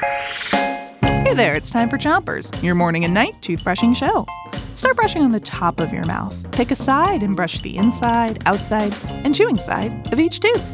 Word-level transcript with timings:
Hey 0.00 1.34
there, 1.34 1.54
it's 1.54 1.70
time 1.70 1.90
for 1.90 1.98
Chompers, 1.98 2.62
your 2.62 2.74
morning 2.74 3.04
and 3.04 3.12
night 3.12 3.34
toothbrushing 3.42 3.94
show. 3.94 4.26
Start 4.74 4.96
brushing 4.96 5.22
on 5.22 5.32
the 5.32 5.40
top 5.40 5.78
of 5.78 5.92
your 5.92 6.04
mouth. 6.06 6.34
Pick 6.52 6.70
a 6.70 6.76
side 6.76 7.22
and 7.22 7.36
brush 7.36 7.60
the 7.60 7.76
inside, 7.76 8.42
outside, 8.46 8.94
and 9.08 9.34
chewing 9.34 9.58
side 9.58 10.10
of 10.12 10.18
each 10.18 10.40
tooth. 10.40 10.64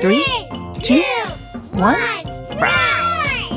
Three, 0.00 0.24
two, 0.82 1.02
one, 1.72 2.22
brush! 2.58 3.50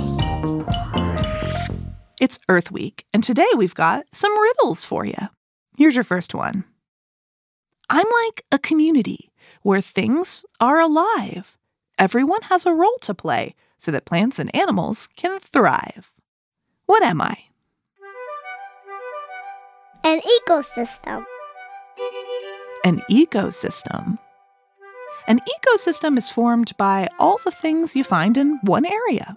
It's 2.20 2.40
Earth 2.50 2.72
Week, 2.72 3.06
and 3.14 3.24
today 3.24 3.48
we've 3.56 3.76
got 3.76 4.06
some 4.12 4.40
riddles 4.42 4.84
for 4.84 5.06
you. 5.06 5.30
Here's 5.78 5.96
your 5.96 6.04
first 6.04 6.34
one 6.34 6.64
I'm 7.90 8.08
like 8.26 8.46
a 8.52 8.58
community 8.58 9.32
where 9.62 9.82
things 9.82 10.44
are 10.60 10.80
alive. 10.80 11.58
Everyone 12.00 12.42
has 12.44 12.66
a 12.66 12.74
role 12.74 12.98
to 13.02 13.14
play 13.14 13.56
so 13.84 13.92
that 13.92 14.06
plants 14.06 14.40
and 14.40 14.54
animals 14.56 15.10
can 15.18 15.40
thrive. 15.40 16.10
What 16.86 17.04
am 17.04 17.22
I? 17.22 17.36
An 20.06 20.22
ecosystem. 20.22 21.26
An 22.86 23.02
ecosystem. 23.12 24.18
An 25.28 25.40
ecosystem 25.40 26.18
is 26.18 26.30
formed 26.30 26.76
by 26.78 27.10
all 27.20 27.40
the 27.44 27.52
things 27.52 27.96
you 27.96 28.06
find 28.06 28.38
in 28.38 28.60
one 28.64 28.86
area. 28.86 29.36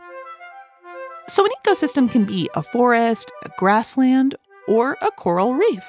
So, 1.29 1.45
an 1.45 1.51
ecosystem 1.65 2.09
can 2.11 2.25
be 2.25 2.49
a 2.55 2.63
forest, 2.63 3.33
a 3.45 3.51
grassland, 3.59 4.37
or 4.69 4.97
a 5.03 5.11
coral 5.11 5.55
reef. 5.55 5.85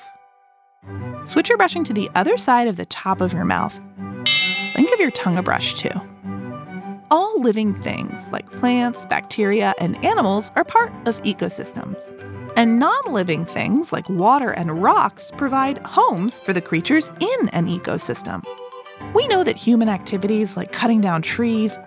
Switch 1.25 1.49
your 1.49 1.59
brushing 1.59 1.83
to 1.83 1.93
the 1.93 2.09
other 2.15 2.37
side 2.37 2.67
of 2.67 2.77
the 2.77 2.85
top 2.87 3.21
of 3.21 3.33
your 3.33 3.45
mouth. 3.45 3.79
Think 4.75 4.91
of 4.93 4.99
your 4.99 5.11
tongue 5.11 5.37
a 5.37 5.43
brush 5.43 5.75
too. 5.75 5.91
All 7.09 7.41
living 7.41 7.73
things, 7.81 8.27
like 8.33 8.51
plants, 8.51 9.05
bacteria, 9.05 9.73
and 9.79 10.03
animals, 10.03 10.51
are 10.57 10.65
part 10.65 10.91
of 11.07 11.21
ecosystems. 11.23 12.13
And 12.57 12.79
non 12.79 13.13
living 13.13 13.45
things, 13.45 13.93
like 13.93 14.09
water 14.09 14.49
and 14.49 14.83
rocks, 14.83 15.31
provide 15.37 15.77
homes 15.85 16.41
for 16.41 16.51
the 16.51 16.61
creatures 16.61 17.09
in 17.21 17.49
an 17.49 17.67
ecosystem. 17.67 18.45
We 19.13 19.25
know 19.29 19.45
that 19.45 19.55
human 19.55 19.87
activities 19.87 20.57
like 20.57 20.73
cutting 20.73 20.99
down 20.99 21.21
trees, 21.21 21.79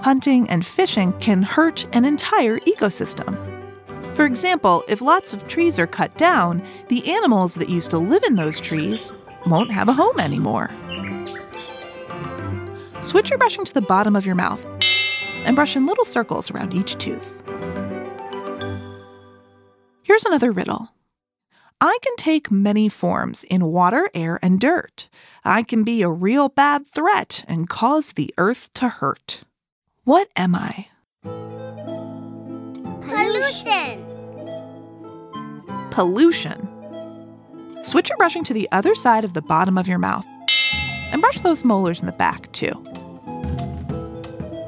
hunting, 0.00 0.48
and 0.48 0.64
fishing 0.64 1.12
can 1.20 1.42
hurt 1.42 1.86
an 1.92 2.06
entire 2.06 2.58
ecosystem. 2.60 3.36
For 4.16 4.24
example, 4.24 4.82
if 4.88 5.02
lots 5.02 5.34
of 5.34 5.46
trees 5.46 5.78
are 5.78 5.86
cut 5.86 6.16
down, 6.16 6.62
the 6.88 7.06
animals 7.10 7.56
that 7.56 7.68
used 7.68 7.90
to 7.90 7.98
live 7.98 8.22
in 8.22 8.36
those 8.36 8.60
trees 8.60 9.12
won't 9.46 9.70
have 9.70 9.90
a 9.90 9.92
home 9.92 10.18
anymore. 10.18 10.70
Switch 13.02 13.30
your 13.30 13.38
brushing 13.38 13.64
to 13.64 13.74
the 13.74 13.80
bottom 13.80 14.14
of 14.14 14.24
your 14.24 14.36
mouth 14.36 14.64
and 15.44 15.56
brush 15.56 15.74
in 15.74 15.86
little 15.86 16.04
circles 16.04 16.52
around 16.52 16.72
each 16.72 16.96
tooth. 16.98 17.42
Here's 20.04 20.24
another 20.24 20.52
riddle. 20.52 20.88
I 21.80 21.98
can 22.00 22.14
take 22.16 22.52
many 22.52 22.88
forms 22.88 23.42
in 23.44 23.66
water, 23.66 24.08
air, 24.14 24.38
and 24.40 24.60
dirt. 24.60 25.08
I 25.44 25.64
can 25.64 25.82
be 25.82 26.02
a 26.02 26.08
real 26.08 26.48
bad 26.48 26.86
threat 26.86 27.44
and 27.48 27.68
cause 27.68 28.12
the 28.12 28.32
earth 28.38 28.72
to 28.74 28.88
hurt. 28.88 29.42
What 30.04 30.28
am 30.36 30.54
I? 30.54 30.86
Pollution. 33.00 34.06
Pollution. 35.90 36.68
Switch 37.82 38.08
your 38.10 38.16
brushing 38.16 38.44
to 38.44 38.54
the 38.54 38.68
other 38.70 38.94
side 38.94 39.24
of 39.24 39.34
the 39.34 39.42
bottom 39.42 39.76
of 39.76 39.88
your 39.88 39.98
mouth 39.98 40.24
and 41.10 41.20
brush 41.20 41.40
those 41.40 41.64
molars 41.64 41.98
in 42.00 42.06
the 42.06 42.12
back 42.12 42.50
too. 42.52 42.72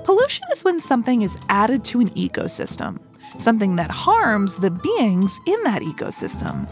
Pollution 0.04 0.44
is 0.52 0.64
when 0.64 0.80
something 0.80 1.22
is 1.22 1.36
added 1.48 1.84
to 1.84 2.00
an 2.00 2.10
ecosystem, 2.10 2.98
something 3.38 3.76
that 3.76 3.90
harms 3.90 4.54
the 4.54 4.70
beings 4.70 5.38
in 5.46 5.62
that 5.64 5.82
ecosystem. 5.82 6.68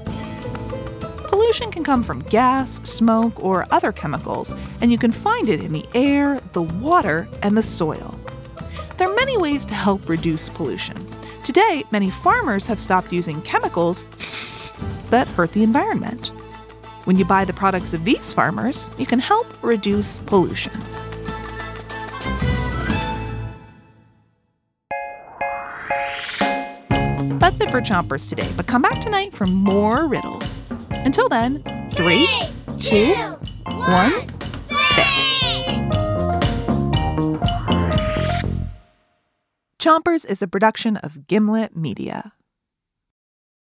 Pollution 1.28 1.70
can 1.70 1.83
come 1.83 2.05
from 2.05 2.20
gas, 2.25 2.81
smoke, 2.88 3.43
or 3.43 3.66
other 3.71 3.91
chemicals, 3.91 4.54
and 4.81 4.93
you 4.93 4.99
can 4.99 5.12
find 5.12 5.49
it 5.49 5.62
in 5.62 5.72
the 5.72 5.87
air, 5.94 6.41
the 6.53 6.62
water, 6.62 7.28
and 7.43 7.56
the 7.56 7.62
soil. 7.62 8.19
There 8.97 9.10
are 9.10 9.15
many 9.15 9.37
ways 9.37 9.66
to 9.66 9.75
help 9.75 10.09
reduce 10.09 10.48
pollution. 10.48 10.97
Today, 11.43 11.84
many 11.91 12.10
farmers 12.10 12.66
have 12.66 12.78
stopped 12.78 13.12
using 13.12 13.43
chemicals 13.43 14.04
that 15.10 15.27
hurt 15.28 15.53
the 15.53 15.62
environment. 15.62 16.28
When 17.04 17.16
you 17.16 17.25
buy 17.25 17.44
the 17.44 17.53
products 17.53 17.94
of 17.94 18.04
these 18.04 18.32
farmers, 18.32 18.88
you 18.98 19.06
can 19.06 19.19
help 19.19 19.47
reduce 19.62 20.19
pollution. 20.19 20.72
That's 27.42 27.60
it 27.60 27.70
for 27.70 27.80
Chompers 27.80 28.28
today, 28.28 28.48
but 28.56 28.69
come 28.69 28.82
back 28.82 29.00
tonight 29.00 29.32
for 29.34 29.47
more 29.47 30.06
riddles. 30.06 30.60
Until 30.91 31.28
then, 31.28 31.60
three, 31.91 32.28
two, 32.78 33.14
one, 33.66 34.12
spit. 34.70 35.08
Chompers 39.80 40.25
is 40.25 40.41
a 40.41 40.47
production 40.47 40.98
of 40.98 41.26
Gimlet 41.26 41.76
Media. 41.76 42.32